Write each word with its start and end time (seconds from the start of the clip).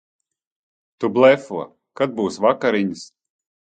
Tu 1.03 1.11
blefo. 1.19 1.63
Kad 2.03 2.19
būs 2.19 2.43
vakariņas? 2.49 3.09